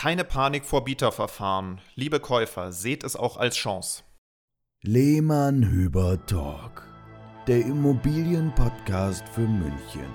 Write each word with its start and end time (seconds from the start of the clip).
Keine 0.00 0.24
Panik 0.24 0.64
vor 0.64 0.82
Bieterverfahren. 0.82 1.78
Liebe 1.94 2.20
Käufer, 2.20 2.72
seht 2.72 3.04
es 3.04 3.16
auch 3.16 3.36
als 3.36 3.56
Chance. 3.56 4.02
Lehmann 4.80 5.62
Hüber 5.62 6.24
Talk, 6.24 6.88
der 7.46 7.60
Immobilienpodcast 7.60 9.28
für 9.28 9.42
München. 9.42 10.10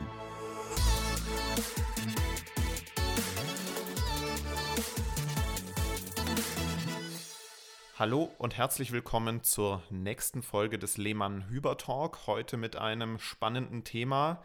Hallo 8.00 8.32
und 8.40 8.58
herzlich 8.58 8.92
willkommen 8.92 9.44
zur 9.44 9.84
nächsten 9.92 10.42
Folge 10.42 10.80
des 10.80 10.98
Lehmann 10.98 11.48
Hüber 11.50 11.78
Talk. 11.78 12.26
Heute 12.26 12.58
mit 12.58 12.76
einem 12.76 13.20
spannenden 13.20 13.84
Thema. 13.84 14.44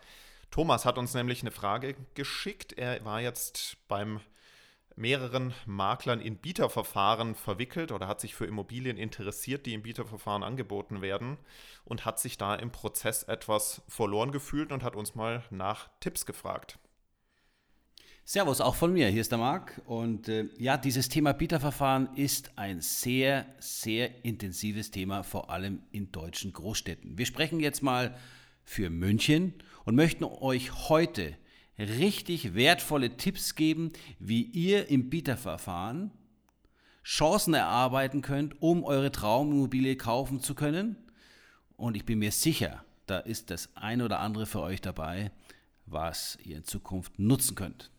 Thomas 0.50 0.84
hat 0.84 0.98
uns 0.98 1.14
nämlich 1.14 1.40
eine 1.40 1.50
Frage 1.50 1.96
geschickt. 2.12 2.74
Er 2.74 3.02
war 3.06 3.22
jetzt 3.22 3.78
beim 3.88 4.20
mehreren 5.00 5.54
Maklern 5.66 6.20
in 6.20 6.36
Bieterverfahren 6.36 7.34
verwickelt 7.34 7.90
oder 7.90 8.06
hat 8.06 8.20
sich 8.20 8.34
für 8.34 8.46
Immobilien 8.46 8.96
interessiert, 8.96 9.66
die 9.66 9.74
im 9.74 9.82
Bieterverfahren 9.82 10.42
angeboten 10.42 11.02
werden 11.02 11.38
und 11.84 12.04
hat 12.04 12.20
sich 12.20 12.38
da 12.38 12.54
im 12.54 12.70
Prozess 12.70 13.22
etwas 13.24 13.82
verloren 13.88 14.30
gefühlt 14.30 14.70
und 14.70 14.84
hat 14.84 14.94
uns 14.94 15.14
mal 15.14 15.42
nach 15.50 15.88
Tipps 16.00 16.26
gefragt. 16.26 16.78
Servus, 18.24 18.60
auch 18.60 18.76
von 18.76 18.92
mir. 18.92 19.08
Hier 19.08 19.22
ist 19.22 19.32
der 19.32 19.38
Marc. 19.38 19.80
Und 19.86 20.28
äh, 20.28 20.48
ja, 20.56 20.76
dieses 20.76 21.08
Thema 21.08 21.32
Bieterverfahren 21.32 22.14
ist 22.14 22.56
ein 22.56 22.80
sehr, 22.80 23.46
sehr 23.58 24.24
intensives 24.24 24.92
Thema, 24.92 25.24
vor 25.24 25.50
allem 25.50 25.82
in 25.90 26.12
deutschen 26.12 26.52
Großstädten. 26.52 27.18
Wir 27.18 27.26
sprechen 27.26 27.58
jetzt 27.58 27.82
mal 27.82 28.16
für 28.62 28.88
München 28.88 29.54
und 29.84 29.96
möchten 29.96 30.22
euch 30.22 30.88
heute 30.88 31.36
richtig 31.80 32.54
wertvolle 32.54 33.16
Tipps 33.16 33.54
geben, 33.54 33.92
wie 34.18 34.42
ihr 34.42 34.88
im 34.88 35.10
Bieterverfahren 35.10 36.10
Chancen 37.02 37.54
erarbeiten 37.54 38.22
könnt, 38.22 38.60
um 38.60 38.84
eure 38.84 39.10
Traumimmobilie 39.10 39.96
kaufen 39.96 40.40
zu 40.40 40.54
können. 40.54 40.96
Und 41.76 41.96
ich 41.96 42.04
bin 42.04 42.18
mir 42.18 42.30
sicher, 42.30 42.84
da 43.06 43.18
ist 43.18 43.50
das 43.50 43.70
ein 43.74 44.02
oder 44.02 44.20
andere 44.20 44.46
für 44.46 44.60
euch 44.60 44.80
dabei, 44.80 45.32
was 45.86 46.38
ihr 46.44 46.58
in 46.58 46.64
Zukunft 46.64 47.18
nutzen 47.18 47.54
könnt. 47.54 47.90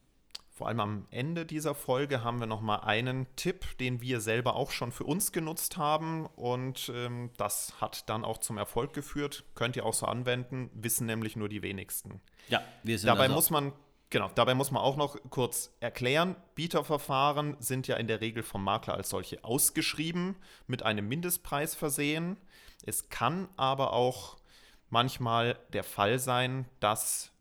Vor 0.61 0.67
allem 0.67 0.79
am 0.79 1.07
Ende 1.09 1.47
dieser 1.47 1.73
Folge 1.73 2.23
haben 2.23 2.39
wir 2.39 2.45
nochmal 2.45 2.81
einen 2.81 3.25
Tipp, 3.35 3.79
den 3.79 3.99
wir 3.99 4.21
selber 4.21 4.55
auch 4.55 4.69
schon 4.69 4.91
für 4.91 5.05
uns 5.05 5.31
genutzt 5.31 5.77
haben 5.77 6.27
und 6.35 6.91
ähm, 6.93 7.31
das 7.37 7.81
hat 7.81 8.07
dann 8.09 8.23
auch 8.23 8.37
zum 8.37 8.59
Erfolg 8.59 8.93
geführt. 8.93 9.43
Könnt 9.55 9.75
ihr 9.75 9.87
auch 9.87 9.95
so 9.95 10.05
anwenden, 10.05 10.69
wissen 10.75 11.07
nämlich 11.07 11.35
nur 11.35 11.49
die 11.49 11.63
wenigsten. 11.63 12.21
Ja, 12.47 12.61
wir 12.83 12.99
sind 12.99 13.07
Dabei 13.07 13.23
also 13.23 13.33
muss 13.33 13.49
man 13.49 13.73
Genau, 14.11 14.29
dabei 14.35 14.53
muss 14.53 14.69
man 14.69 14.83
auch 14.83 14.97
noch 14.97 15.17
kurz 15.31 15.75
erklären, 15.79 16.35
Bieterverfahren 16.53 17.57
sind 17.57 17.87
ja 17.87 17.95
in 17.95 18.05
der 18.05 18.21
Regel 18.21 18.43
vom 18.43 18.63
Makler 18.63 18.93
als 18.93 19.09
solche 19.09 19.43
ausgeschrieben, 19.43 20.35
mit 20.67 20.83
einem 20.83 21.07
Mindestpreis 21.07 21.73
versehen. 21.73 22.37
Es 22.85 23.09
kann 23.09 23.49
aber 23.57 23.93
auch 23.93 24.37
manchmal 24.91 25.57
der 25.73 25.83
Fall 25.83 26.19
sein, 26.19 26.67
dass 26.79 27.31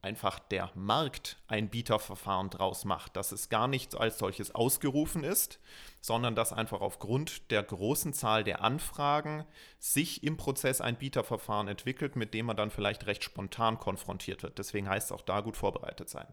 einfach 0.00 0.38
der 0.38 0.70
Markt 0.74 1.36
ein 1.48 1.68
Bieterverfahren 1.68 2.50
draus 2.50 2.84
macht, 2.84 3.16
dass 3.16 3.32
es 3.32 3.48
gar 3.48 3.66
nicht 3.66 3.96
als 3.96 4.18
solches 4.18 4.54
ausgerufen 4.54 5.24
ist, 5.24 5.58
sondern 6.00 6.34
dass 6.34 6.52
einfach 6.52 6.80
aufgrund 6.80 7.50
der 7.50 7.62
großen 7.62 8.12
Zahl 8.12 8.44
der 8.44 8.62
Anfragen 8.62 9.44
sich 9.78 10.22
im 10.22 10.36
Prozess 10.36 10.80
ein 10.80 10.96
Bieterverfahren 10.96 11.68
entwickelt, 11.68 12.14
mit 12.14 12.32
dem 12.32 12.46
man 12.46 12.56
dann 12.56 12.70
vielleicht 12.70 13.06
recht 13.06 13.24
spontan 13.24 13.78
konfrontiert 13.78 14.42
wird. 14.42 14.58
Deswegen 14.58 14.88
heißt 14.88 15.10
es 15.10 15.12
auch 15.12 15.22
da 15.22 15.40
gut 15.40 15.56
vorbereitet 15.56 16.08
sein. 16.08 16.26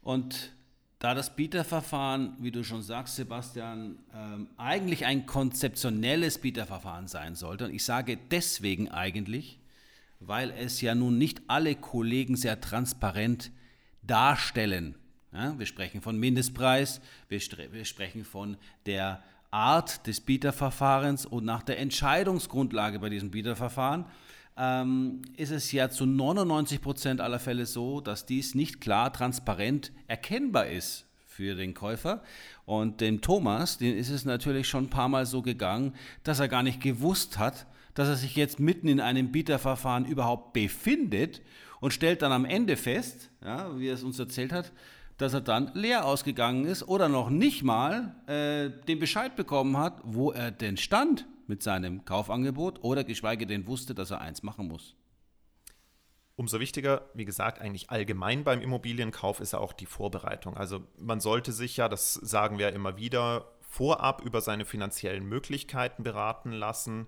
Und 0.00 0.52
da 0.98 1.14
das 1.14 1.36
Bieterverfahren, 1.36 2.36
wie 2.40 2.50
du 2.50 2.64
schon 2.64 2.80
sagst, 2.80 3.16
Sebastian, 3.16 3.98
ähm, 4.14 4.48
eigentlich 4.56 5.04
ein 5.04 5.26
konzeptionelles 5.26 6.38
Bieterverfahren 6.38 7.08
sein 7.08 7.34
sollte, 7.34 7.66
und 7.66 7.74
ich 7.74 7.84
sage 7.84 8.16
deswegen 8.16 8.90
eigentlich, 8.90 9.58
weil 10.26 10.50
es 10.50 10.80
ja 10.80 10.94
nun 10.94 11.18
nicht 11.18 11.42
alle 11.48 11.74
Kollegen 11.74 12.36
sehr 12.36 12.60
transparent 12.60 13.50
darstellen. 14.02 14.96
Ja, 15.32 15.58
wir 15.58 15.66
sprechen 15.66 16.00
von 16.00 16.18
Mindestpreis, 16.18 17.00
wir, 17.28 17.40
wir 17.72 17.84
sprechen 17.84 18.24
von 18.24 18.56
der 18.86 19.22
Art 19.50 20.06
des 20.06 20.20
Bieterverfahrens 20.20 21.26
und 21.26 21.44
nach 21.44 21.62
der 21.62 21.78
Entscheidungsgrundlage 21.78 22.98
bei 22.98 23.08
diesem 23.08 23.30
Bieterverfahren 23.30 24.04
ähm, 24.56 25.22
ist 25.36 25.50
es 25.50 25.72
ja 25.72 25.90
zu 25.90 26.06
99 26.06 26.80
Prozent 26.80 27.20
aller 27.20 27.38
Fälle 27.38 27.66
so, 27.66 28.00
dass 28.00 28.26
dies 28.26 28.54
nicht 28.54 28.80
klar, 28.80 29.12
transparent 29.12 29.92
erkennbar 30.06 30.66
ist 30.66 31.06
für 31.26 31.56
den 31.56 31.74
Käufer. 31.74 32.22
Und 32.64 33.00
dem 33.00 33.20
Thomas, 33.20 33.78
den 33.78 33.96
ist 33.96 34.10
es 34.10 34.24
natürlich 34.24 34.68
schon 34.68 34.84
ein 34.84 34.90
paar 34.90 35.08
Mal 35.08 35.26
so 35.26 35.42
gegangen, 35.42 35.94
dass 36.22 36.40
er 36.40 36.48
gar 36.48 36.62
nicht 36.62 36.80
gewusst 36.80 37.38
hat, 37.38 37.66
dass 37.94 38.08
er 38.08 38.16
sich 38.16 38.36
jetzt 38.36 38.60
mitten 38.60 38.88
in 38.88 39.00
einem 39.00 39.32
Bieterverfahren 39.32 40.04
überhaupt 40.04 40.52
befindet 40.52 41.42
und 41.80 41.92
stellt 41.92 42.22
dann 42.22 42.32
am 42.32 42.44
Ende 42.44 42.76
fest, 42.76 43.30
ja, 43.42 43.78
wie 43.78 43.88
er 43.88 43.94
es 43.94 44.02
uns 44.02 44.18
erzählt 44.18 44.52
hat, 44.52 44.72
dass 45.16 45.32
er 45.32 45.40
dann 45.40 45.70
leer 45.74 46.04
ausgegangen 46.04 46.64
ist 46.64 46.82
oder 46.88 47.08
noch 47.08 47.30
nicht 47.30 47.62
mal 47.62 48.16
äh, 48.26 48.70
den 48.86 48.98
Bescheid 48.98 49.36
bekommen 49.36 49.76
hat, 49.76 50.00
wo 50.02 50.32
er 50.32 50.50
denn 50.50 50.76
stand 50.76 51.26
mit 51.46 51.62
seinem 51.62 52.04
Kaufangebot 52.04 52.82
oder 52.82 53.04
geschweige 53.04 53.46
denn 53.46 53.66
wusste, 53.66 53.94
dass 53.94 54.10
er 54.10 54.20
eins 54.20 54.42
machen 54.42 54.66
muss. 54.66 54.96
Umso 56.36 56.58
wichtiger, 56.58 57.08
wie 57.14 57.24
gesagt, 57.24 57.60
eigentlich 57.60 57.90
allgemein 57.90 58.42
beim 58.42 58.60
Immobilienkauf 58.60 59.38
ist 59.38 59.52
ja 59.52 59.60
auch 59.60 59.72
die 59.72 59.86
Vorbereitung. 59.86 60.56
Also 60.56 60.80
man 60.98 61.20
sollte 61.20 61.52
sich 61.52 61.76
ja, 61.76 61.88
das 61.88 62.14
sagen 62.14 62.58
wir 62.58 62.70
ja 62.70 62.74
immer 62.74 62.96
wieder, 62.96 63.52
vorab 63.60 64.22
über 64.22 64.40
seine 64.40 64.64
finanziellen 64.64 65.24
Möglichkeiten 65.24 66.02
beraten 66.02 66.50
lassen 66.50 67.06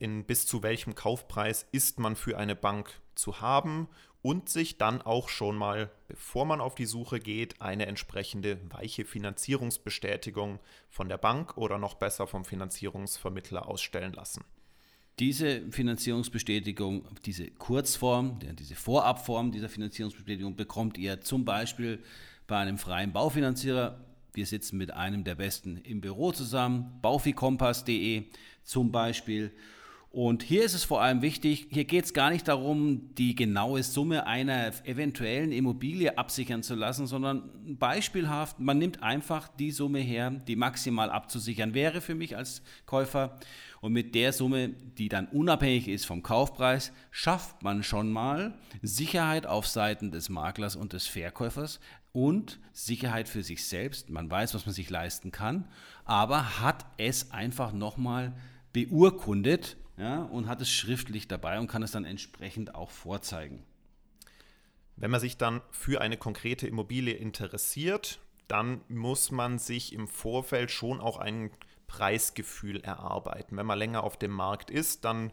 in 0.00 0.24
bis 0.24 0.46
zu 0.46 0.64
welchem 0.64 0.96
Kaufpreis 0.96 1.66
ist 1.70 2.00
man 2.00 2.16
für 2.16 2.36
eine 2.36 2.56
Bank 2.56 3.00
zu 3.14 3.40
haben 3.40 3.86
und 4.22 4.48
sich 4.48 4.78
dann 4.78 5.00
auch 5.02 5.28
schon 5.28 5.56
mal, 5.56 5.90
bevor 6.08 6.44
man 6.46 6.60
auf 6.60 6.74
die 6.74 6.86
Suche 6.86 7.20
geht, 7.20 7.60
eine 7.60 7.86
entsprechende 7.86 8.58
weiche 8.70 9.04
Finanzierungsbestätigung 9.04 10.58
von 10.88 11.08
der 11.08 11.18
Bank 11.18 11.56
oder 11.56 11.78
noch 11.78 11.94
besser 11.94 12.26
vom 12.26 12.44
Finanzierungsvermittler 12.44 13.68
ausstellen 13.68 14.12
lassen. 14.12 14.42
Diese 15.18 15.70
Finanzierungsbestätigung, 15.70 17.04
diese 17.26 17.50
Kurzform, 17.50 18.38
diese 18.58 18.74
Vorabform 18.74 19.52
dieser 19.52 19.68
Finanzierungsbestätigung 19.68 20.56
bekommt 20.56 20.96
ihr 20.96 21.20
zum 21.20 21.44
Beispiel 21.44 22.02
bei 22.46 22.56
einem 22.56 22.78
freien 22.78 23.12
Baufinanzierer. 23.12 24.00
Wir 24.32 24.46
sitzen 24.46 24.78
mit 24.78 24.92
einem 24.92 25.24
der 25.24 25.34
besten 25.34 25.76
im 25.78 26.00
Büro 26.00 26.32
zusammen, 26.32 26.98
baufikompass.de 27.02 28.24
zum 28.64 28.92
Beispiel. 28.92 29.52
Und 30.12 30.42
hier 30.42 30.64
ist 30.64 30.74
es 30.74 30.82
vor 30.82 31.00
allem 31.02 31.22
wichtig, 31.22 31.68
hier 31.70 31.84
geht 31.84 32.04
es 32.04 32.12
gar 32.12 32.30
nicht 32.30 32.48
darum, 32.48 33.14
die 33.14 33.36
genaue 33.36 33.84
Summe 33.84 34.26
einer 34.26 34.72
eventuellen 34.84 35.52
Immobilie 35.52 36.18
absichern 36.18 36.64
zu 36.64 36.74
lassen, 36.74 37.06
sondern 37.06 37.78
beispielhaft, 37.78 38.58
man 38.58 38.78
nimmt 38.78 39.04
einfach 39.04 39.46
die 39.46 39.70
Summe 39.70 40.00
her, 40.00 40.32
die 40.32 40.56
maximal 40.56 41.10
abzusichern 41.10 41.74
wäre 41.74 42.00
für 42.00 42.16
mich 42.16 42.36
als 42.36 42.62
Käufer. 42.86 43.38
Und 43.80 43.92
mit 43.92 44.16
der 44.16 44.32
Summe, 44.32 44.70
die 44.70 45.08
dann 45.08 45.28
unabhängig 45.28 45.86
ist 45.86 46.06
vom 46.06 46.24
Kaufpreis, 46.24 46.92
schafft 47.12 47.62
man 47.62 47.84
schon 47.84 48.10
mal 48.10 48.58
Sicherheit 48.82 49.46
auf 49.46 49.68
Seiten 49.68 50.10
des 50.10 50.28
Maklers 50.28 50.74
und 50.74 50.92
des 50.92 51.06
Verkäufers 51.06 51.78
und 52.10 52.58
Sicherheit 52.72 53.28
für 53.28 53.44
sich 53.44 53.64
selbst. 53.64 54.10
Man 54.10 54.28
weiß, 54.28 54.54
was 54.54 54.66
man 54.66 54.74
sich 54.74 54.90
leisten 54.90 55.30
kann, 55.30 55.68
aber 56.04 56.58
hat 56.60 56.84
es 56.96 57.30
einfach 57.30 57.72
nochmal 57.72 58.32
beurkundet 58.72 59.76
ja, 60.00 60.22
und 60.22 60.48
hat 60.48 60.62
es 60.62 60.70
schriftlich 60.70 61.28
dabei 61.28 61.58
und 61.58 61.66
kann 61.66 61.82
es 61.82 61.92
dann 61.92 62.06
entsprechend 62.06 62.74
auch 62.74 62.90
vorzeigen. 62.90 63.62
Wenn 64.96 65.10
man 65.10 65.20
sich 65.20 65.36
dann 65.36 65.60
für 65.70 66.00
eine 66.00 66.16
konkrete 66.16 66.66
Immobilie 66.66 67.14
interessiert, 67.14 68.18
dann 68.48 68.80
muss 68.88 69.30
man 69.30 69.58
sich 69.58 69.92
im 69.92 70.08
Vorfeld 70.08 70.70
schon 70.70 71.00
auch 71.00 71.18
ein 71.18 71.50
Preisgefühl 71.86 72.80
erarbeiten. 72.80 73.56
Wenn 73.58 73.66
man 73.66 73.78
länger 73.78 74.02
auf 74.02 74.16
dem 74.16 74.30
Markt 74.30 74.70
ist, 74.70 75.04
dann 75.04 75.32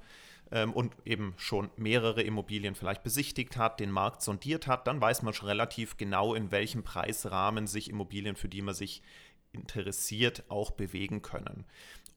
ähm, 0.52 0.74
und 0.74 0.94
eben 1.06 1.34
schon 1.38 1.70
mehrere 1.78 2.22
Immobilien 2.22 2.76
vielleicht 2.76 3.04
besichtigt 3.04 3.56
hat, 3.56 3.80
den 3.80 3.92
Markt 3.92 4.22
sondiert 4.22 4.68
hat, 4.68 4.88
dann 4.88 5.00
weiß 5.00 5.22
man 5.22 5.34
schon 5.34 5.48
relativ 5.48 5.96
genau, 5.96 6.34
in 6.34 6.52
welchem 6.52 6.84
Preisrahmen 6.84 7.68
sich 7.68 7.90
Immobilien, 7.90 8.36
für 8.36 8.50
die 8.50 8.62
man 8.62 8.76
sich 8.76 9.02
interessiert, 9.54 10.44
auch 10.50 10.72
bewegen 10.72 11.22
können. 11.22 11.66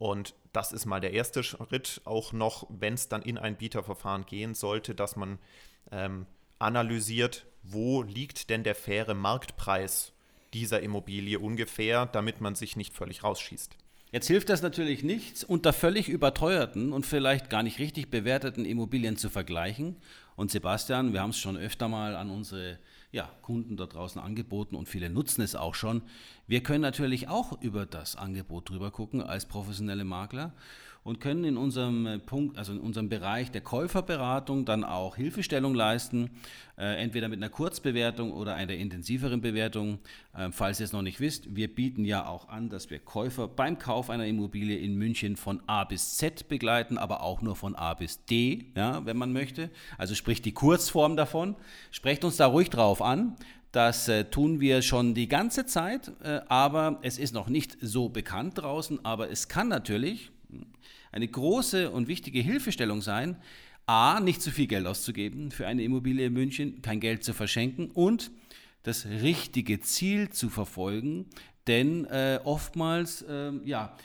Und 0.01 0.35
das 0.55 0.73
ist 0.73 0.87
mal 0.87 1.03
der 1.03 1.13
erste 1.13 1.43
Schritt, 1.43 2.01
auch 2.07 2.33
noch, 2.33 2.67
wenn 2.71 2.95
es 2.95 3.11
dann 3.11 3.21
in 3.21 3.37
ein 3.37 3.59
Bieterverfahren 3.59 4.25
gehen 4.25 4.55
sollte, 4.55 4.95
dass 4.95 5.15
man 5.15 5.39
ähm, 5.93 6.25
analysiert, 6.59 7.45
wo 7.63 8.01
liegt 8.03 8.49
denn 8.49 8.65
der 8.65 8.75
faire 8.75 9.13
Marktpreis 9.13 10.15
dieser 10.55 10.81
Immobilie 10.81 11.39
ungefähr, 11.39 12.07
damit 12.07 12.41
man 12.41 12.55
sich 12.55 12.77
nicht 12.77 12.95
völlig 12.95 13.25
rausschießt. 13.25 13.77
Jetzt 14.13 14.27
hilft 14.27 14.49
das 14.49 14.61
natürlich 14.61 15.05
nichts, 15.05 15.45
unter 15.45 15.73
völlig 15.73 16.09
überteuerten 16.09 16.93
und 16.93 17.07
vielleicht 17.07 17.49
gar 17.49 17.63
nicht 17.63 17.79
richtig 17.79 18.11
bewerteten 18.11 18.65
Immobilien 18.65 19.17
zu 19.17 19.31
vergleichen. 19.31 19.97
Und 20.35 20.51
Sebastian, 20.51 21.13
wir 21.13 21.21
haben 21.21 21.31
es 21.31 21.39
schon 21.39 21.57
öfter 21.57 21.87
mal 21.87 22.17
an 22.17 22.29
unsere 22.29 22.81
ja, 23.13 23.31
Kunden 23.43 23.77
da 23.77 23.87
draußen 23.87 24.21
angeboten 24.21 24.75
und 24.75 24.89
viele 24.89 25.11
nutzen 25.11 25.43
es 25.43 25.55
auch 25.55 25.77
schon. 25.77 26.03
Wir 26.49 26.61
können 26.61 26.83
natürlich 26.83 27.29
auch 27.29 27.61
über 27.63 27.87
das 27.87 28.17
Angebot 28.17 28.71
drüber 28.71 28.91
gucken 28.91 29.23
als 29.23 29.47
professionelle 29.47 30.05
Makler 30.05 30.55
und 31.03 31.21
können 31.21 31.45
in 31.45 31.57
unserem 31.57 32.07
äh, 32.07 32.19
Punkt, 32.19 32.59
also 32.59 32.73
in 32.73 32.79
unserem 32.79 33.09
Bereich 33.09 33.51
der 33.51 33.63
Käuferberatung 33.63 34.65
dann 34.65 34.85
auch 34.85 35.17
Hilfestellung 35.17 35.75
leisten, 35.75 36.31
äh, 36.77 37.03
entweder 37.03 37.29
mit 37.29 37.39
einer 37.39 37.49
Kurzbewertung 37.49 38.33
oder 38.33 38.55
einer 38.55 38.75
intensiveren 38.75 39.41
Bewertung. 39.41 39.99
Äh, 40.37 40.51
falls 40.53 40.81
ihr 40.81 40.85
es 40.85 40.93
noch 40.93 41.03
nicht 41.03 41.21
wisst, 41.21 41.57
wir 41.57 41.75
bieten 41.75 42.05
ja 42.05 42.27
auch 42.27 42.49
an, 42.49 42.69
dass 42.69 42.91
wir 42.91 42.99
Käufer 42.99 43.49
beim 43.49 43.79
Kauf 43.79 44.11
einer 44.11 44.27
Immobilie 44.27 44.79
in 44.79 44.97
München 44.97 45.37
von 45.37 45.63
A 45.67 45.85
bis 45.85 46.17
Z 46.17 46.49
begleiten, 46.49 46.99
aber 46.99 47.23
auch 47.23 47.41
nur 47.41 47.57
von 47.57 47.75
A 47.75 47.95
bis 47.95 48.25
D, 48.27 48.67
ja, 48.77 49.05
wenn 49.07 49.17
man 49.17 49.33
möchte. 49.33 49.71
Also 49.97 50.15
sprich 50.15 50.43
die 50.43 50.53
Kurzform 50.53 51.17
davon. 51.17 51.57
Sprecht 51.91 52.25
uns 52.25 52.37
da 52.37 52.47
ruhig 52.47 52.69
drauf 52.69 53.01
an. 53.01 53.37
Das 53.73 54.09
äh, 54.09 54.25
tun 54.25 54.61
wir 54.61 54.83
schon 54.83 55.15
die 55.15 55.29
ganze 55.29 55.65
Zeit, 55.65 56.13
aber 56.49 56.99
es 57.03 57.19
ist 57.19 57.33
noch 57.33 57.49
nicht 57.49 57.79
so 57.81 58.09
bekannt 58.09 58.59
draußen. 58.59 59.05
Aber 59.05 59.31
es 59.31 59.47
kann 59.47 59.69
natürlich, 59.69 60.33
eine 61.13 61.29
große 61.29 61.91
und 61.91 62.09
wichtige 62.09 62.41
Hilfestellung 62.41 63.03
sein, 63.03 63.37
a, 63.87 64.21
nicht 64.21 64.43
zu 64.43 64.51
viel 64.51 64.67
Geld 64.67 64.87
auszugeben 64.87 65.51
für 65.51 65.67
eine 65.67 65.83
Immobilie 65.83 66.27
in 66.27 66.33
München, 66.33 66.83
kein 66.83 67.01
Geld 67.01 67.25
zu 67.25 67.33
verschenken 67.33 67.91
und 67.91 68.31
das 68.83 69.07
richtige 69.07 69.81
Ziel 69.81 70.31
zu 70.31 70.49
verfolgen, 70.49 71.27
denn 71.67 72.07
äh, 72.07 72.41
oftmals 72.45 73.23
äh, 73.23 73.53
ja, 73.65 73.97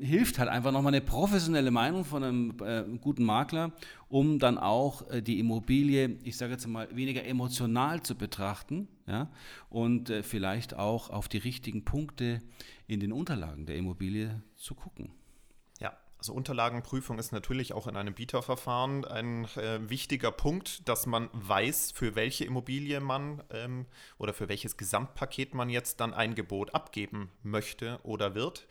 hilft 0.00 0.38
halt 0.38 0.48
einfach 0.48 0.72
nochmal 0.72 0.94
eine 0.94 1.04
professionelle 1.04 1.70
Meinung 1.70 2.04
von 2.04 2.22
einem 2.22 2.54
äh, 2.64 2.84
guten 3.00 3.24
Makler, 3.24 3.72
um 4.08 4.38
dann 4.38 4.56
auch 4.56 5.10
äh, 5.10 5.20
die 5.20 5.40
Immobilie, 5.40 6.16
ich 6.22 6.36
sage 6.36 6.52
jetzt 6.52 6.66
mal, 6.66 6.88
weniger 6.94 7.24
emotional 7.24 8.02
zu 8.02 8.14
betrachten 8.14 8.88
ja, 9.06 9.30
und 9.68 10.10
äh, 10.10 10.22
vielleicht 10.22 10.74
auch 10.74 11.10
auf 11.10 11.28
die 11.28 11.38
richtigen 11.38 11.84
Punkte 11.84 12.40
in 12.86 13.00
den 13.00 13.12
Unterlagen 13.12 13.66
der 13.66 13.76
Immobilie 13.76 14.42
zu 14.54 14.74
gucken. 14.74 15.10
Also 16.24 16.32
Unterlagenprüfung 16.32 17.18
ist 17.18 17.32
natürlich 17.32 17.74
auch 17.74 17.86
in 17.86 17.98
einem 17.98 18.14
Bieterverfahren 18.14 19.04
ein 19.04 19.44
äh, 19.56 19.90
wichtiger 19.90 20.30
Punkt, 20.30 20.88
dass 20.88 21.04
man 21.04 21.28
weiß, 21.34 21.92
für 21.92 22.14
welche 22.14 22.46
Immobilie 22.46 22.98
man 23.00 23.42
ähm, 23.50 23.84
oder 24.16 24.32
für 24.32 24.48
welches 24.48 24.78
Gesamtpaket 24.78 25.52
man 25.52 25.68
jetzt 25.68 26.00
dann 26.00 26.14
ein 26.14 26.34
Gebot 26.34 26.74
abgeben 26.74 27.30
möchte 27.42 28.00
oder 28.04 28.34
wird. 28.34 28.66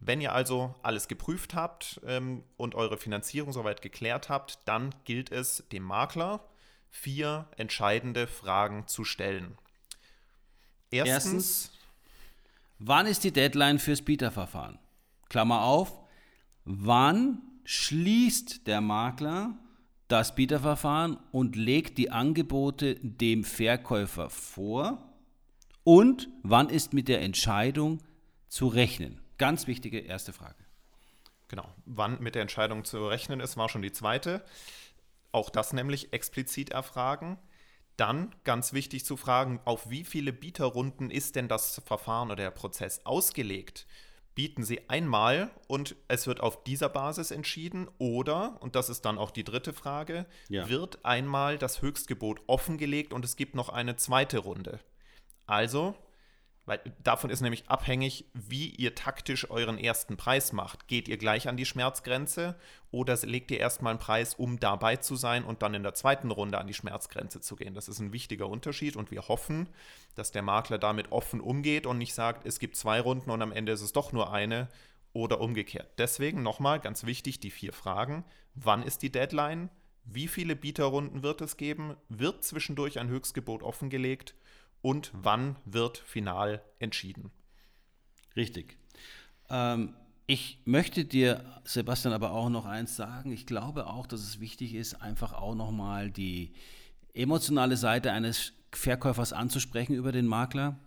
Wenn 0.00 0.20
ihr 0.20 0.34
also 0.34 0.74
alles 0.82 1.08
geprüft 1.08 1.54
habt 1.54 1.98
ähm, 2.04 2.44
und 2.58 2.74
eure 2.74 2.98
Finanzierung 2.98 3.54
soweit 3.54 3.80
geklärt 3.80 4.28
habt, 4.28 4.58
dann 4.66 4.94
gilt 5.04 5.32
es 5.32 5.64
dem 5.72 5.84
Makler 5.84 6.46
vier 6.90 7.48
entscheidende 7.56 8.26
Fragen 8.26 8.86
zu 8.86 9.04
stellen. 9.04 9.56
Erstens, 10.90 11.14
Erstens 11.24 11.70
wann 12.80 13.06
ist 13.06 13.24
die 13.24 13.32
Deadline 13.32 13.78
fürs 13.78 14.02
Bieterverfahren? 14.02 14.78
Klammer 15.30 15.62
auf, 15.62 16.01
wann 16.64 17.42
schließt 17.64 18.66
der 18.66 18.80
Makler 18.80 19.56
das 20.08 20.34
Bieterverfahren 20.34 21.18
und 21.30 21.56
legt 21.56 21.96
die 21.98 22.10
Angebote 22.10 22.96
dem 22.96 23.44
Verkäufer 23.44 24.30
vor 24.30 25.12
und 25.84 26.28
wann 26.42 26.68
ist 26.68 26.92
mit 26.92 27.08
der 27.08 27.22
Entscheidung 27.22 28.00
zu 28.48 28.68
rechnen? 28.68 29.20
Ganz 29.38 29.66
wichtige 29.66 29.98
erste 29.98 30.32
Frage. 30.32 30.62
Genau, 31.48 31.68
wann 31.84 32.22
mit 32.22 32.34
der 32.34 32.42
Entscheidung 32.42 32.84
zu 32.84 33.06
rechnen 33.06 33.40
ist, 33.40 33.56
war 33.56 33.68
schon 33.68 33.82
die 33.82 33.92
zweite. 33.92 34.44
Auch 35.32 35.50
das 35.50 35.72
nämlich 35.72 36.12
explizit 36.12 36.70
erfragen. 36.70 37.38
Dann 37.96 38.34
ganz 38.44 38.72
wichtig 38.72 39.04
zu 39.04 39.16
fragen, 39.16 39.60
auf 39.64 39.90
wie 39.90 40.04
viele 40.04 40.32
Bieterrunden 40.32 41.10
ist 41.10 41.36
denn 41.36 41.48
das 41.48 41.82
Verfahren 41.84 42.30
oder 42.30 42.44
der 42.44 42.50
Prozess 42.50 43.04
ausgelegt? 43.04 43.86
Bieten 44.34 44.64
sie 44.64 44.88
einmal 44.88 45.50
und 45.68 45.96
es 46.08 46.26
wird 46.26 46.40
auf 46.40 46.64
dieser 46.64 46.88
Basis 46.88 47.30
entschieden 47.30 47.88
oder, 47.98 48.56
und 48.60 48.76
das 48.76 48.88
ist 48.88 49.02
dann 49.02 49.18
auch 49.18 49.30
die 49.30 49.44
dritte 49.44 49.72
Frage, 49.72 50.26
ja. 50.48 50.68
wird 50.68 51.04
einmal 51.04 51.58
das 51.58 51.82
Höchstgebot 51.82 52.40
offengelegt 52.46 53.12
und 53.12 53.24
es 53.24 53.36
gibt 53.36 53.54
noch 53.54 53.68
eine 53.68 53.96
zweite 53.96 54.38
Runde. 54.38 54.80
Also 55.46 55.94
weil 56.64 56.80
davon 57.02 57.30
ist 57.30 57.40
nämlich 57.40 57.68
abhängig, 57.68 58.26
wie 58.34 58.68
ihr 58.68 58.94
taktisch 58.94 59.50
euren 59.50 59.78
ersten 59.78 60.16
Preis 60.16 60.52
macht. 60.52 60.86
Geht 60.86 61.08
ihr 61.08 61.16
gleich 61.16 61.48
an 61.48 61.56
die 61.56 61.66
Schmerzgrenze 61.66 62.56
oder 62.92 63.16
legt 63.22 63.50
ihr 63.50 63.58
erstmal 63.58 63.92
einen 63.92 63.98
Preis, 63.98 64.34
um 64.34 64.60
dabei 64.60 64.96
zu 64.96 65.16
sein 65.16 65.44
und 65.44 65.62
dann 65.62 65.74
in 65.74 65.82
der 65.82 65.94
zweiten 65.94 66.30
Runde 66.30 66.58
an 66.58 66.68
die 66.68 66.74
Schmerzgrenze 66.74 67.40
zu 67.40 67.56
gehen? 67.56 67.74
Das 67.74 67.88
ist 67.88 67.98
ein 67.98 68.12
wichtiger 68.12 68.48
Unterschied 68.48 68.94
und 68.94 69.10
wir 69.10 69.26
hoffen, 69.28 69.68
dass 70.14 70.30
der 70.30 70.42
Makler 70.42 70.78
damit 70.78 71.10
offen 71.10 71.40
umgeht 71.40 71.86
und 71.86 71.98
nicht 71.98 72.14
sagt, 72.14 72.46
es 72.46 72.60
gibt 72.60 72.76
zwei 72.76 73.00
Runden 73.00 73.30
und 73.30 73.42
am 73.42 73.52
Ende 73.52 73.72
ist 73.72 73.82
es 73.82 73.92
doch 73.92 74.12
nur 74.12 74.32
eine 74.32 74.68
oder 75.12 75.40
umgekehrt. 75.40 75.88
Deswegen 75.98 76.42
nochmal 76.42 76.78
ganz 76.78 77.04
wichtig 77.04 77.40
die 77.40 77.50
vier 77.50 77.72
Fragen. 77.72 78.24
Wann 78.54 78.82
ist 78.82 79.02
die 79.02 79.10
Deadline? 79.10 79.68
Wie 80.04 80.28
viele 80.28 80.56
Bieterrunden 80.56 81.22
wird 81.22 81.40
es 81.40 81.56
geben? 81.56 81.96
Wird 82.08 82.44
zwischendurch 82.44 82.98
ein 82.98 83.08
Höchstgebot 83.08 83.62
offengelegt? 83.62 84.34
Und 84.82 85.10
wann 85.14 85.56
wird 85.64 85.98
final 85.98 86.62
entschieden? 86.78 87.30
Richtig. 88.36 88.76
Ähm, 89.48 89.94
ich 90.26 90.58
möchte 90.64 91.04
dir, 91.04 91.44
Sebastian, 91.64 92.14
aber 92.14 92.32
auch 92.32 92.48
noch 92.48 92.66
eins 92.66 92.96
sagen. 92.96 93.32
Ich 93.32 93.46
glaube 93.46 93.86
auch, 93.86 94.06
dass 94.06 94.20
es 94.20 94.40
wichtig 94.40 94.74
ist, 94.74 95.00
einfach 95.00 95.32
auch 95.32 95.54
nochmal 95.54 96.10
die 96.10 96.52
emotionale 97.14 97.76
Seite 97.76 98.12
eines 98.12 98.52
Verkäufers 98.72 99.32
anzusprechen 99.32 99.94
über 99.94 100.12
den 100.12 100.26
Makler. 100.26 100.78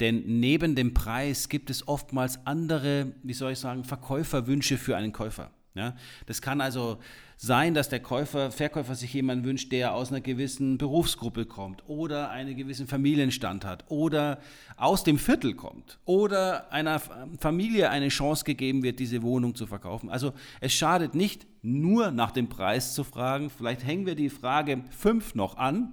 Denn 0.00 0.40
neben 0.40 0.74
dem 0.74 0.94
Preis 0.94 1.48
gibt 1.48 1.70
es 1.70 1.86
oftmals 1.86 2.46
andere, 2.46 3.12
wie 3.22 3.34
soll 3.34 3.52
ich 3.52 3.58
sagen, 3.58 3.84
Verkäuferwünsche 3.84 4.78
für 4.78 4.96
einen 4.96 5.12
Käufer. 5.12 5.50
Ja, 5.76 5.96
das 6.26 6.40
kann 6.40 6.60
also 6.60 6.98
sein, 7.36 7.74
dass 7.74 7.88
der 7.88 7.98
Käufer, 7.98 8.52
Verkäufer 8.52 8.94
sich 8.94 9.12
jemanden 9.12 9.44
wünscht, 9.44 9.72
der 9.72 9.92
aus 9.94 10.10
einer 10.10 10.20
gewissen 10.20 10.78
Berufsgruppe 10.78 11.46
kommt 11.46 11.82
oder 11.88 12.30
einen 12.30 12.56
gewissen 12.56 12.86
Familienstand 12.86 13.64
hat 13.64 13.84
oder 13.88 14.38
aus 14.76 15.02
dem 15.02 15.18
Viertel 15.18 15.54
kommt 15.54 15.98
oder 16.04 16.70
einer 16.72 17.00
Familie 17.40 17.90
eine 17.90 18.06
Chance 18.08 18.44
gegeben 18.44 18.84
wird, 18.84 19.00
diese 19.00 19.22
Wohnung 19.22 19.56
zu 19.56 19.66
verkaufen. 19.66 20.10
Also 20.10 20.32
es 20.60 20.72
schadet 20.72 21.16
nicht, 21.16 21.44
nur 21.60 22.12
nach 22.12 22.30
dem 22.30 22.48
Preis 22.48 22.94
zu 22.94 23.02
fragen. 23.02 23.50
Vielleicht 23.50 23.84
hängen 23.84 24.06
wir 24.06 24.14
die 24.14 24.30
Frage 24.30 24.84
5 24.96 25.34
noch 25.34 25.56
an. 25.56 25.92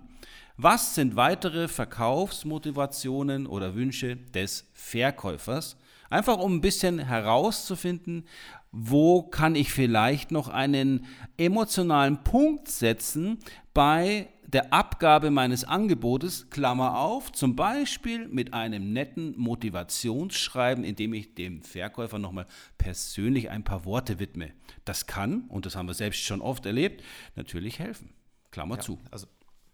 Was 0.58 0.94
sind 0.94 1.16
weitere 1.16 1.68
Verkaufsmotivationen 1.68 3.48
oder 3.48 3.74
Wünsche 3.74 4.16
des 4.16 4.70
Verkäufers? 4.74 5.76
Einfach 6.12 6.38
um 6.38 6.56
ein 6.56 6.62
bisschen 6.62 7.00
herauszufinden, 7.00 8.26
wo 8.72 9.24
kann 9.24 9.56
ich 9.56 9.72
vielleicht 9.72 10.32
noch 10.32 10.50
einen 10.50 11.06
emotionalen 11.38 12.24
Punkt 12.24 12.68
setzen 12.68 13.40
bei 13.74 14.30
der 14.46 14.74
Abgabe 14.74 15.32
meines 15.32 15.64
Angebotes, 15.64 16.50
Klammer 16.50 17.00
auf, 17.00 17.32
zum 17.32 17.56
Beispiel 17.56 18.28
mit 18.28 18.54
einem 18.54 18.92
netten 18.92 19.34
Motivationsschreiben, 19.38 20.84
in 20.84 20.96
dem 20.96 21.14
ich 21.14 21.34
dem 21.36 21.62
Verkäufer 21.62 22.20
nochmal 22.20 22.48
persönlich 22.78 23.50
ein 23.50 23.64
paar 23.64 23.86
Worte 23.86 24.20
widme. 24.20 24.52
Das 24.84 25.08
kann, 25.08 25.46
und 25.48 25.66
das 25.66 25.76
haben 25.76 25.88
wir 25.88 25.94
selbst 25.94 26.22
schon 26.22 26.42
oft 26.42 26.66
erlebt, 26.66 27.04
natürlich 27.36 27.80
helfen. 27.80 28.14
Klammer 28.52 28.76
ja, 28.76 28.82
zu. 28.82 29.00
Also, 29.10 29.28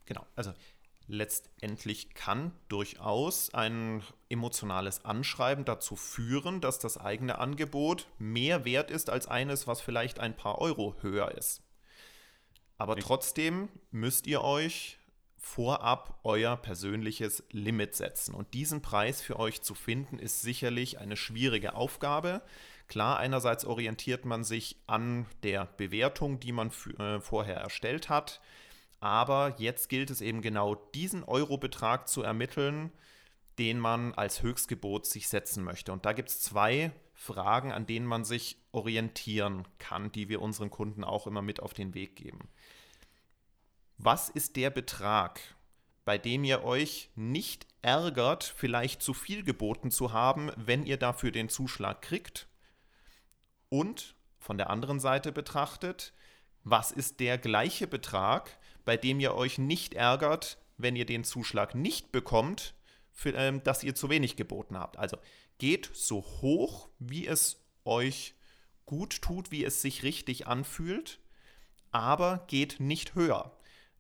genau. 0.06 0.26
Also, 0.36 0.54
letztendlich 1.08 2.14
kann 2.14 2.52
durchaus 2.68 3.54
ein 3.54 4.04
emotionales 4.30 5.06
Anschreiben 5.06 5.66
dazu 5.66 5.96
führen, 5.96 6.62
dass 6.62 6.80
das 6.80 6.98
eigene 6.98 7.40
Angebot 7.40 8.08
mehr 8.20 8.66
wert 8.66 8.92
ist 8.92 9.10
als 9.10 9.28
eines, 9.28 9.68
was 9.68 9.82
vielleicht 9.82 10.20
ein 10.20 10.36
paar 10.36 10.60
Euro 10.60 10.96
höher 11.02 11.32
ist. 11.32 11.62
Aber 12.78 12.96
trotzdem 12.98 13.70
müsst 13.92 14.28
ihr 14.28 14.42
euch 14.44 15.00
vorab 15.38 16.20
euer 16.24 16.58
persönliches 16.58 17.44
Limit 17.52 17.96
setzen. 17.96 18.36
Und 18.36 18.54
diesen 18.54 18.82
Preis 18.82 19.22
für 19.22 19.40
euch 19.40 19.62
zu 19.62 19.76
finden, 19.76 20.20
ist 20.20 20.42
sicherlich 20.42 21.00
eine 21.00 21.16
schwierige 21.16 21.74
Aufgabe. 21.76 22.42
Klar, 22.88 23.18
einerseits 23.18 23.66
orientiert 23.66 24.26
man 24.26 24.44
sich 24.44 24.78
an 24.88 25.26
der 25.44 25.66
Bewertung, 25.78 26.40
die 26.40 26.52
man 26.52 26.72
äh, 27.00 27.20
vorher 27.20 27.58
erstellt 27.58 28.10
hat. 28.10 28.42
Aber 29.00 29.56
jetzt 29.58 29.90
gilt 29.90 30.10
es 30.10 30.22
eben 30.22 30.42
genau 30.42 30.76
diesen 30.76 31.24
Eurobetrag 31.24 32.08
zu 32.08 32.24
ermitteln, 32.24 32.92
den 33.60 33.80
man 33.80 34.14
als 34.14 34.44
Höchstgebot 34.44 35.06
sich 35.06 35.28
setzen 35.28 35.64
möchte. 35.64 35.92
Und 35.92 36.06
da 36.06 36.14
gibt 36.14 36.30
es 36.30 36.42
zwei 36.42 36.92
Fragen, 37.14 37.72
an 37.72 37.88
denen 37.88 38.06
man 38.06 38.24
sich 38.24 38.58
orientieren 38.72 39.68
kann, 39.80 40.12
die 40.12 40.30
wir 40.30 40.42
unseren 40.42 40.70
Kunden 40.70 41.04
auch 41.04 41.26
immer 41.26 41.42
mit 41.42 41.62
auf 41.62 41.74
den 41.74 41.94
Weg 41.94 42.16
geben. 42.16 42.50
Was 43.98 44.30
ist 44.30 44.56
der 44.56 44.70
Betrag, 44.70 45.40
bei 46.06 46.20
dem 46.20 46.44
ihr 46.44 46.64
euch 46.64 47.10
nicht 47.16 47.66
ärgert, 47.82 48.44
vielleicht 48.44 49.02
zu 49.02 49.16
viel 49.16 49.44
geboten 49.44 49.90
zu 49.90 50.14
haben, 50.14 50.52
wenn 50.56 50.86
ihr 50.86 50.98
dafür 50.98 51.32
den 51.32 51.50
Zuschlag 51.50 52.04
kriegt? 52.04 52.48
Und 53.70 54.16
von 54.40 54.58
der 54.58 54.70
anderen 54.70 55.00
Seite 55.00 55.32
betrachtet, 55.32 56.14
was 56.64 56.92
ist 56.92 57.20
der 57.20 57.40
gleiche 57.40 57.88
Betrag, 57.88 58.60
bei 58.88 58.96
dem 58.96 59.20
ihr 59.20 59.36
euch 59.36 59.58
nicht 59.58 59.96
ärgert, 59.96 60.58
wenn 60.78 60.96
ihr 60.96 61.06
den 61.06 61.26
Zuschlag 61.26 61.76
nicht 61.76 62.14
bekommt, 62.14 62.74
für, 63.12 63.34
ähm, 63.34 63.62
dass 63.62 63.84
ihr 63.84 63.96
zu 63.96 64.10
wenig 64.10 64.38
geboten 64.38 64.80
habt. 64.80 64.98
Also 64.98 65.18
geht 65.58 65.90
so 65.94 66.24
hoch, 66.42 66.88
wie 66.98 67.28
es 67.28 67.66
euch 67.84 68.34
gut 68.86 69.22
tut, 69.22 69.52
wie 69.52 69.66
es 69.66 69.82
sich 69.82 70.04
richtig 70.04 70.48
anfühlt, 70.48 71.20
aber 71.92 72.46
geht 72.48 72.80
nicht 72.80 73.14
höher. 73.14 73.52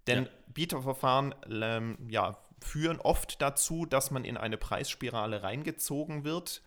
Denn 0.07 0.23
ja. 0.23 0.31
Bieterverfahren 0.53 1.35
ähm, 1.49 1.97
ja, 2.09 2.37
führen 2.61 3.01
oft 3.01 3.41
dazu, 3.41 3.85
dass 3.85 4.09
man 4.09 4.23
in 4.23 4.37
eine 4.37 4.55
Preisspirale 4.55 5.43
reingezogen 5.43 6.23
wird, 6.23 6.61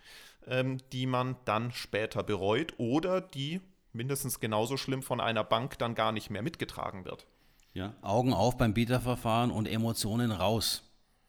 ähm, 0.46 0.76
die 0.92 1.06
man 1.06 1.36
dann 1.46 1.72
später 1.72 2.22
bereut 2.22 2.74
oder 2.76 3.22
die 3.22 3.62
mindestens 3.94 4.40
genauso 4.40 4.76
schlimm 4.76 5.02
von 5.02 5.22
einer 5.22 5.42
Bank 5.42 5.78
dann 5.78 5.94
gar 5.94 6.12
nicht 6.12 6.28
mehr 6.28 6.42
mitgetragen 6.42 7.06
wird. 7.06 7.26
Ja, 7.72 7.94
Augen 8.02 8.32
auf 8.32 8.56
beim 8.56 8.74
Bieterverfahren 8.74 9.50
und 9.50 9.66
Emotionen 9.66 10.32
raus. 10.32 10.82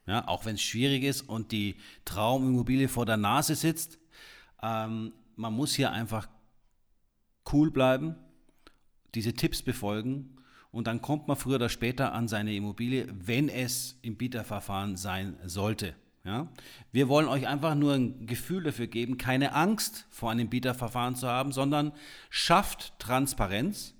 Ja, 0.06 0.26
auch 0.26 0.44
wenn 0.44 0.56
es 0.56 0.62
schwierig 0.62 1.04
ist 1.04 1.22
und 1.22 1.52
die 1.52 1.76
Traumimmobilie 2.04 2.88
vor 2.88 3.06
der 3.06 3.16
Nase 3.16 3.54
sitzt, 3.54 3.98
ähm, 4.60 5.12
man 5.36 5.52
muss 5.52 5.74
hier 5.74 5.92
einfach 5.92 6.28
cool 7.52 7.70
bleiben, 7.70 8.16
diese 9.14 9.34
Tipps 9.34 9.62
befolgen 9.62 10.36
und 10.72 10.86
dann 10.86 11.02
kommt 11.02 11.28
man 11.28 11.36
früher 11.36 11.56
oder 11.56 11.68
später 11.68 12.12
an 12.12 12.26
seine 12.28 12.54
Immobilie, 12.54 13.06
wenn 13.12 13.48
es 13.48 13.98
im 14.02 14.16
Bieterverfahren 14.16 14.96
sein 14.96 15.36
sollte. 15.44 15.94
Ja? 16.24 16.48
Wir 16.92 17.08
wollen 17.08 17.28
euch 17.28 17.46
einfach 17.46 17.74
nur 17.74 17.94
ein 17.94 18.26
Gefühl 18.26 18.64
dafür 18.64 18.86
geben, 18.86 19.18
keine 19.18 19.54
Angst 19.54 20.06
vor 20.10 20.30
einem 20.30 20.48
Bieterverfahren 20.48 21.14
zu 21.14 21.28
haben, 21.28 21.52
sondern 21.52 21.92
schafft 22.30 22.98
Transparenz. 22.98 23.94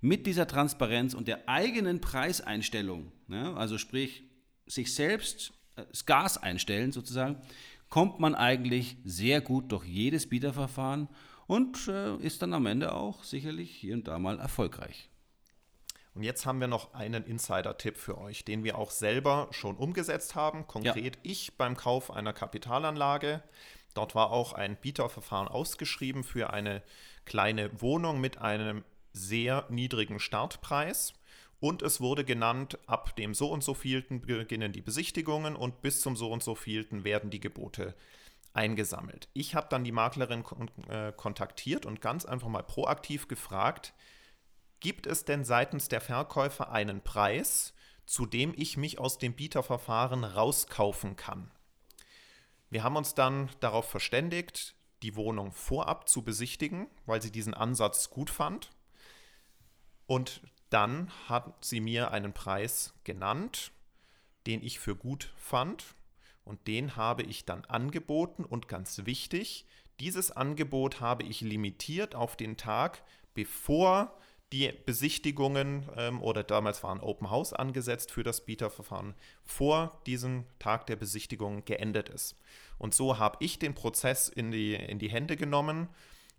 Mit 0.00 0.26
dieser 0.26 0.46
Transparenz 0.46 1.14
und 1.14 1.28
der 1.28 1.48
eigenen 1.48 2.00
Preiseinstellung, 2.00 3.12
ja, 3.28 3.54
also 3.54 3.78
sprich 3.78 4.22
sich 4.66 4.94
selbst 4.94 5.52
äh, 5.76 5.84
das 5.90 6.06
Gas 6.06 6.38
einstellen 6.38 6.92
sozusagen, 6.92 7.40
kommt 7.88 8.20
man 8.20 8.34
eigentlich 8.34 8.96
sehr 9.04 9.40
gut 9.40 9.72
durch 9.72 9.84
jedes 9.86 10.28
Bieterverfahren 10.28 11.08
und 11.46 11.88
äh, 11.88 12.16
ist 12.18 12.42
dann 12.42 12.52
am 12.52 12.66
Ende 12.66 12.92
auch 12.92 13.24
sicherlich 13.24 13.70
hier 13.70 13.94
und 13.94 14.06
da 14.06 14.18
mal 14.18 14.38
erfolgreich. 14.38 15.08
Und 16.14 16.24
jetzt 16.24 16.46
haben 16.46 16.60
wir 16.60 16.66
noch 16.66 16.94
einen 16.94 17.24
Insider-Tipp 17.24 17.96
für 17.96 18.18
euch, 18.18 18.44
den 18.44 18.64
wir 18.64 18.76
auch 18.76 18.90
selber 18.90 19.48
schon 19.52 19.76
umgesetzt 19.76 20.34
haben. 20.34 20.66
Konkret 20.66 21.16
ja. 21.16 21.22
ich 21.22 21.56
beim 21.56 21.76
Kauf 21.76 22.10
einer 22.10 22.32
Kapitalanlage. 22.32 23.42
Dort 23.94 24.14
war 24.14 24.30
auch 24.30 24.52
ein 24.52 24.76
Bieterverfahren 24.76 25.48
ausgeschrieben 25.48 26.24
für 26.24 26.52
eine 26.52 26.82
kleine 27.24 27.70
Wohnung 27.80 28.20
mit 28.20 28.38
einem 28.38 28.84
sehr 29.18 29.66
niedrigen 29.68 30.20
Startpreis. 30.20 31.14
Und 31.60 31.82
es 31.82 32.00
wurde 32.00 32.24
genannt, 32.24 32.78
ab 32.86 33.16
dem 33.16 33.34
so 33.34 33.50
und 33.50 33.64
so 33.64 33.74
vielten 33.74 34.20
beginnen 34.20 34.72
die 34.72 34.80
Besichtigungen 34.80 35.56
und 35.56 35.82
bis 35.82 36.00
zum 36.00 36.16
so 36.16 36.30
und 36.30 36.42
so 36.42 36.54
vielten 36.54 37.04
werden 37.04 37.30
die 37.30 37.40
Gebote 37.40 37.96
eingesammelt. 38.52 39.28
Ich 39.34 39.54
habe 39.54 39.66
dann 39.68 39.84
die 39.84 39.92
Maklerin 39.92 40.44
äh, 40.88 41.12
kontaktiert 41.12 41.84
und 41.84 42.00
ganz 42.00 42.24
einfach 42.24 42.48
mal 42.48 42.62
proaktiv 42.62 43.28
gefragt, 43.28 43.92
Gibt 44.80 45.06
es 45.08 45.24
denn 45.24 45.44
seitens 45.44 45.88
der 45.88 46.00
Verkäufer 46.00 46.70
einen 46.70 47.02
Preis, 47.02 47.74
zu 48.06 48.26
dem 48.26 48.54
ich 48.56 48.76
mich 48.76 49.00
aus 49.00 49.18
dem 49.18 49.34
Bieterverfahren 49.34 50.22
rauskaufen 50.22 51.16
kann? 51.16 51.50
Wir 52.70 52.84
haben 52.84 52.96
uns 52.96 53.14
dann 53.14 53.50
darauf 53.60 53.88
verständigt, 53.88 54.76
die 55.02 55.16
Wohnung 55.16 55.52
vorab 55.52 56.08
zu 56.08 56.22
besichtigen, 56.22 56.86
weil 57.06 57.20
sie 57.20 57.32
diesen 57.32 57.54
Ansatz 57.54 58.10
gut 58.10 58.30
fand. 58.30 58.70
Und 60.08 60.40
dann 60.70 61.10
hat 61.28 61.64
sie 61.64 61.80
mir 61.80 62.10
einen 62.10 62.32
Preis 62.32 62.94
genannt, 63.04 63.72
den 64.46 64.62
ich 64.62 64.80
für 64.80 64.96
gut 64.96 65.32
fand. 65.36 65.84
Und 66.44 66.66
den 66.66 66.96
habe 66.96 67.22
ich 67.22 67.44
dann 67.44 67.66
angeboten. 67.66 68.44
Und 68.44 68.68
ganz 68.68 69.04
wichtig, 69.04 69.66
dieses 70.00 70.30
Angebot 70.30 71.00
habe 71.00 71.24
ich 71.24 71.42
limitiert 71.42 72.14
auf 72.14 72.36
den 72.36 72.56
Tag, 72.56 73.02
bevor 73.34 74.18
die 74.50 74.72
Besichtigungen 74.86 75.86
ähm, 75.94 76.22
oder 76.22 76.42
damals 76.42 76.82
war 76.82 76.94
ein 76.94 77.00
Open 77.00 77.28
House 77.28 77.52
angesetzt 77.52 78.10
für 78.10 78.22
das 78.22 78.46
Bieterverfahren 78.46 79.14
vor 79.44 80.00
diesem 80.06 80.46
Tag 80.58 80.86
der 80.86 80.96
Besichtigung 80.96 81.66
geendet 81.66 82.08
ist. 82.08 82.34
Und 82.78 82.94
so 82.94 83.18
habe 83.18 83.36
ich 83.40 83.58
den 83.58 83.74
Prozess 83.74 84.30
in 84.30 84.50
die, 84.50 84.72
in 84.74 84.98
die 84.98 85.10
Hände 85.10 85.36
genommen 85.36 85.90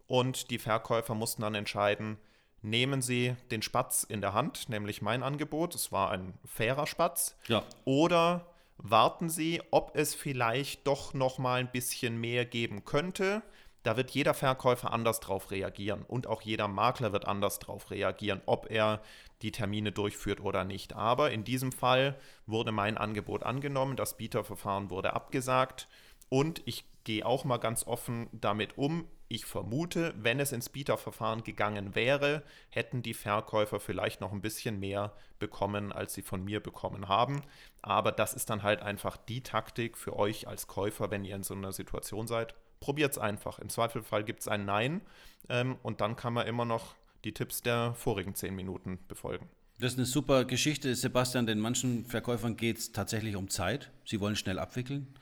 und 0.08 0.50
die 0.50 0.58
Verkäufer 0.58 1.14
mussten 1.14 1.44
dann 1.44 1.54
entscheiden, 1.54 2.18
nehmen 2.62 3.02
sie 3.02 3.36
den 3.52 3.62
Spatz 3.62 4.04
in 4.04 4.22
der 4.22 4.34
Hand, 4.34 4.70
nämlich 4.70 5.02
mein 5.02 5.24
Angebot, 5.24 5.76
es 5.76 5.92
war 5.92 6.12
ein 6.12 6.34
fairer 6.46 6.88
Spatz, 6.88 7.36
ja. 7.48 7.64
oder 7.86 8.46
warten 8.78 9.30
sie, 9.30 9.62
ob 9.72 9.96
es 9.96 10.16
vielleicht 10.16 10.88
doch 10.88 11.14
noch 11.14 11.38
mal 11.38 11.60
ein 11.60 11.72
bisschen 11.72 12.20
mehr 12.20 12.46
geben 12.46 12.86
könnte, 12.86 13.44
da 13.84 13.96
wird 13.96 14.12
jeder 14.12 14.34
Verkäufer 14.34 14.92
anders 14.92 15.20
drauf 15.20 15.52
reagieren 15.52 16.04
und 16.04 16.28
auch 16.28 16.42
jeder 16.42 16.68
Makler 16.68 17.14
wird 17.14 17.26
anders 17.26 17.60
drauf 17.60 17.92
reagieren, 17.92 18.42
ob 18.46 18.70
er 18.70 19.02
die 19.42 19.52
Termine 19.52 19.94
durchführt 19.94 20.42
oder 20.42 20.66
nicht. 20.66 20.94
Aber 20.94 21.32
in 21.32 21.46
diesem 21.46 21.72
Fall 21.72 22.20
wurde 22.46 22.74
mein 22.74 22.98
Angebot 22.98 23.44
angenommen, 23.44 23.96
das 23.96 24.18
Bieterverfahren 24.18 24.90
wurde 24.90 25.14
abgesagt 25.14 25.88
und 26.28 26.62
ich 26.66 26.84
gehe 27.04 27.26
auch 27.26 27.46
mal 27.46 27.58
ganz 27.58 27.86
offen 27.86 28.28
damit 28.32 28.78
um. 28.78 29.08
Ich 29.28 29.46
vermute, 29.46 30.14
wenn 30.18 30.40
es 30.40 30.52
ins 30.52 30.70
Bieterverfahren 30.70 31.44
gegangen 31.44 31.94
wäre, 31.96 32.44
hätten 32.70 33.04
die 33.04 33.14
Verkäufer 33.14 33.80
vielleicht 33.80 34.22
noch 34.22 34.32
ein 34.32 34.42
bisschen 34.42 34.80
mehr 34.80 35.14
bekommen, 35.38 35.92
als 35.92 36.14
sie 36.14 36.24
von 36.24 36.44
mir 36.44 36.60
bekommen 36.60 37.08
haben. 37.08 37.42
Aber 37.82 38.12
das 38.12 38.34
ist 38.34 38.50
dann 38.50 38.64
halt 38.64 38.82
einfach 38.82 39.18
die 39.18 39.42
Taktik 39.42 39.98
für 39.98 40.16
euch 40.16 40.48
als 40.48 40.68
Käufer, 40.68 41.12
wenn 41.12 41.26
ihr 41.26 41.36
in 41.36 41.44
so 41.44 41.54
einer 41.54 41.72
Situation 41.72 42.28
seid 42.28 42.56
probiert 42.80 43.12
es 43.12 43.18
einfach. 43.18 43.60
Im 43.60 43.70
Zweifelfall 43.70 44.24
gibt 44.24 44.42
es 44.42 44.48
ein 44.48 44.66
Nein 44.66 45.02
ähm, 45.50 45.78
und 45.84 46.02
dann 46.02 46.16
kann 46.16 46.34
man 46.34 46.48
immer 46.48 46.66
noch 46.66 46.96
die 47.24 47.34
Tipps 47.34 47.62
der 47.62 47.94
vorigen 47.96 48.36
zehn 48.36 48.56
Minuten 48.56 49.00
befolgen. 49.08 49.50
Das 49.80 49.94
ist 49.94 49.98
eine 49.98 50.06
super 50.06 50.46
Geschichte, 50.46 50.94
Sebastian, 50.94 51.46
denn 51.46 51.60
manchen 51.60 52.06
Verkäufern 52.06 52.58
geht 52.58 52.78
es 52.78 52.92
tatsächlich 52.92 53.36
um 53.36 53.50
Zeit. 53.50 53.92
Sie 54.06 54.20
wollen 54.20 54.36
schnell 54.36 54.60
abwickeln. 54.60 55.14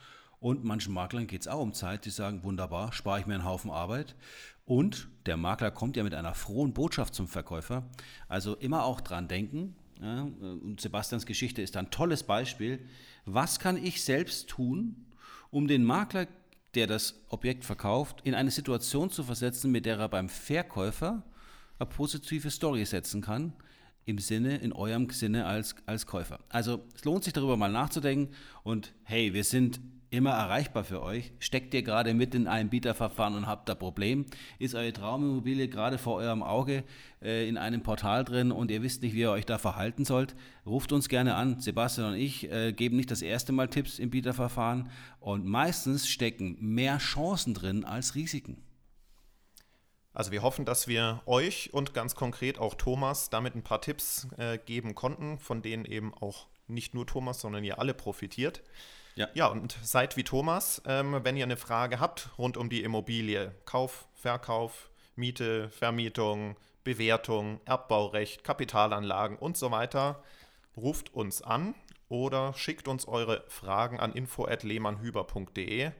Und 0.47 0.63
manchen 0.63 0.93
Maklern 0.93 1.27
geht 1.27 1.41
es 1.41 1.49
auch 1.49 1.59
um 1.59 1.73
Zeit. 1.73 2.05
Die 2.05 2.09
sagen, 2.09 2.41
wunderbar, 2.41 2.93
spare 2.93 3.19
ich 3.19 3.25
mir 3.25 3.33
einen 3.33 3.43
Haufen 3.43 3.69
Arbeit. 3.69 4.15
Und 4.63 5.09
der 5.25 5.35
Makler 5.35 5.71
kommt 5.71 5.97
ja 5.97 6.03
mit 6.03 6.13
einer 6.13 6.33
frohen 6.33 6.71
Botschaft 6.71 7.13
zum 7.15 7.27
Verkäufer. 7.27 7.83
Also 8.29 8.55
immer 8.55 8.85
auch 8.85 9.01
dran 9.01 9.27
denken. 9.27 9.75
Ja, 10.01 10.21
und 10.21 10.79
Sebastians 10.79 11.25
Geschichte 11.25 11.61
ist 11.61 11.75
ein 11.75 11.91
tolles 11.91 12.23
Beispiel. 12.23 12.79
Was 13.25 13.59
kann 13.59 13.75
ich 13.75 14.01
selbst 14.01 14.47
tun, 14.47 15.07
um 15.51 15.67
den 15.67 15.83
Makler 15.83 16.27
der 16.75 16.87
das 16.87 17.19
Objekt 17.27 17.65
verkauft, 17.65 18.21
in 18.23 18.33
eine 18.33 18.51
Situation 18.51 19.09
zu 19.09 19.25
versetzen, 19.25 19.69
mit 19.69 19.85
der 19.85 19.99
er 19.99 20.07
beim 20.07 20.29
Verkäufer 20.29 21.23
eine 21.77 21.89
positive 21.89 22.51
Story 22.51 22.85
setzen 22.85 23.21
kann, 23.21 23.51
im 24.05 24.19
Sinne, 24.19 24.55
in 24.59 24.71
eurem 24.71 25.09
Sinne 25.09 25.45
als, 25.45 25.75
als 25.85 26.05
Käufer. 26.05 26.39
Also 26.47 26.85
es 26.95 27.03
lohnt 27.03 27.25
sich 27.25 27.33
darüber 27.33 27.57
mal 27.57 27.71
nachzudenken 27.71 28.33
und 28.63 28.93
hey, 29.03 29.33
wir 29.33 29.43
sind 29.43 29.81
immer 30.09 30.31
erreichbar 30.31 30.83
für 30.83 31.01
euch. 31.01 31.31
Steckt 31.39 31.73
ihr 31.73 31.83
gerade 31.83 32.13
mit 32.13 32.33
in 32.33 32.47
einem 32.47 32.69
Bieterverfahren 32.69 33.35
und 33.35 33.47
habt 33.47 33.67
da 33.69 33.75
Problem? 33.75 34.25
Ist 34.59 34.75
eure 34.75 34.93
Traumimmobilie 34.93 35.67
gerade 35.67 35.97
vor 35.97 36.15
eurem 36.15 36.43
Auge 36.43 36.83
äh, 37.21 37.47
in 37.47 37.57
einem 37.57 37.83
Portal 37.83 38.23
drin 38.23 38.51
und 38.51 38.71
ihr 38.71 38.83
wisst 38.83 39.01
nicht, 39.01 39.13
wie 39.13 39.21
ihr 39.21 39.31
euch 39.31 39.45
da 39.45 39.57
verhalten 39.57 40.05
sollt? 40.05 40.35
Ruft 40.65 40.91
uns 40.91 41.09
gerne 41.09 41.35
an. 41.35 41.59
Sebastian 41.59 42.13
und 42.13 42.19
ich 42.19 42.51
äh, 42.51 42.73
geben 42.73 42.95
nicht 42.95 43.11
das 43.11 43.21
erste 43.21 43.51
Mal 43.51 43.67
Tipps 43.67 43.99
im 43.99 44.09
Bieterverfahren 44.09 44.89
und 45.19 45.45
meistens 45.45 46.07
stecken 46.07 46.57
mehr 46.59 46.97
Chancen 46.99 47.53
drin 47.53 47.83
als 47.83 48.15
Risiken. 48.15 48.63
Also 50.13 50.31
wir 50.31 50.41
hoffen, 50.41 50.65
dass 50.65 50.87
wir 50.87 51.21
euch 51.27 51.73
und 51.73 51.93
ganz 51.93 52.15
konkret 52.15 52.57
auch 52.57 52.73
Thomas 52.73 53.29
damit 53.29 53.53
ein 53.53 53.61
paar 53.61 53.81
Tipps 53.81 54.27
äh, 54.37 54.57
geben 54.57 54.95
konnten, 54.95 55.37
von 55.37 55.61
denen 55.61 55.85
eben 55.85 56.11
auch 56.13 56.47
nicht 56.67 56.93
nur 56.93 57.05
Thomas, 57.05 57.39
sondern 57.39 57.63
ihr 57.63 57.79
alle 57.79 57.93
profitiert. 57.93 58.63
Ja. 59.17 59.27
ja, 59.33 59.47
und 59.47 59.75
seid 59.81 60.15
wie 60.15 60.23
Thomas, 60.23 60.79
ähm, 60.85 61.19
wenn 61.23 61.35
ihr 61.35 61.43
eine 61.43 61.57
Frage 61.57 61.99
habt 61.99 62.29
rund 62.37 62.55
um 62.55 62.69
die 62.69 62.83
Immobilie, 62.83 63.51
Kauf, 63.65 64.07
Verkauf, 64.13 64.91
Miete, 65.15 65.71
Vermietung, 65.71 66.55
Bewertung, 66.83 67.59
Erbbaurecht, 67.65 68.43
Kapitalanlagen 68.43 69.35
und 69.37 69.57
so 69.57 69.71
weiter, 69.71 70.21
ruft 70.75 71.15
uns 71.15 71.41
an 71.41 71.73
oder 72.09 72.53
schickt 72.53 72.87
uns 72.87 73.07
eure 73.07 73.43
Fragen 73.47 73.99
an 73.99 74.13
info@lehmannhüber.de 74.13 75.91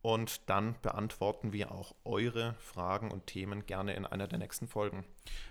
und 0.00 0.48
dann 0.48 0.76
beantworten 0.82 1.52
wir 1.52 1.72
auch 1.72 1.96
eure 2.04 2.54
Fragen 2.60 3.10
und 3.10 3.26
Themen 3.26 3.66
gerne 3.66 3.94
in 3.94 4.06
einer 4.06 4.28
der 4.28 4.38
nächsten 4.38 4.68
Folgen. 4.68 5.04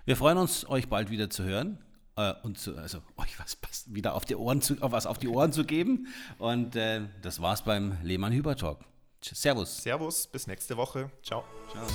Wir 0.06 0.16
freuen 0.16 0.38
uns, 0.38 0.66
euch 0.66 0.88
bald 0.88 1.10
wieder 1.10 1.28
zu 1.28 1.44
hören 1.44 1.78
äh, 2.16 2.34
und 2.42 2.58
zu, 2.58 2.76
also 2.76 2.98
euch 3.16 3.38
was 3.38 3.56
passt, 3.56 3.94
wieder 3.94 4.14
auf 4.14 4.24
die 4.24 4.36
Ohren 4.36 4.60
zu, 4.60 4.76
was 4.80 5.06
auf 5.06 5.18
die 5.18 5.28
Ohren 5.28 5.52
zu 5.52 5.64
geben. 5.64 6.08
Und 6.38 6.76
äh, 6.76 7.02
das 7.22 7.40
war's 7.40 7.62
beim 7.62 7.96
Lehmann 8.02 8.32
Hyper 8.32 8.56
Talk. 8.56 8.80
Servus. 9.20 9.82
Servus, 9.82 10.26
bis 10.26 10.46
nächste 10.46 10.76
Woche. 10.76 11.10
Ciao. 11.22 11.44
Ciao. 11.70 11.86